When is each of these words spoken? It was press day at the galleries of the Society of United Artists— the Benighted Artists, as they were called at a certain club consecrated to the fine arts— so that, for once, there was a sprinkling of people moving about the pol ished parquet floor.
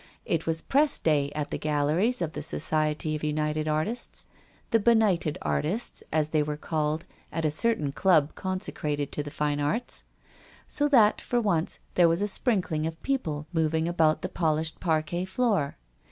It 0.25 0.47
was 0.47 0.63
press 0.63 0.97
day 0.97 1.31
at 1.35 1.51
the 1.51 1.59
galleries 1.59 2.23
of 2.23 2.33
the 2.33 2.41
Society 2.41 3.15
of 3.15 3.23
United 3.23 3.67
Artists— 3.67 4.25
the 4.71 4.79
Benighted 4.79 5.37
Artists, 5.43 6.03
as 6.11 6.29
they 6.29 6.41
were 6.41 6.57
called 6.57 7.05
at 7.31 7.45
a 7.45 7.51
certain 7.51 7.91
club 7.91 8.33
consecrated 8.33 9.11
to 9.11 9.21
the 9.21 9.29
fine 9.29 9.59
arts— 9.59 10.03
so 10.67 10.87
that, 10.87 11.21
for 11.21 11.39
once, 11.39 11.81
there 11.93 12.09
was 12.09 12.23
a 12.23 12.27
sprinkling 12.27 12.87
of 12.87 12.99
people 13.03 13.45
moving 13.53 13.87
about 13.87 14.23
the 14.23 14.29
pol 14.29 14.55
ished 14.57 14.79
parquet 14.79 15.23
floor. 15.25 15.77